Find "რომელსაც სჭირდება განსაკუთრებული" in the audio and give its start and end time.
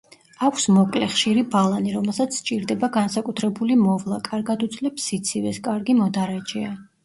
1.97-3.77